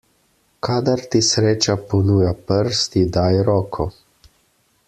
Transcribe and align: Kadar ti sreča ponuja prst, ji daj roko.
Kadar 0.67 1.03
ti 1.15 1.21
sreča 1.27 1.75
ponuja 1.91 2.33
prst, 2.49 2.99
ji 3.01 3.07
daj 3.19 3.31
roko. 3.51 3.91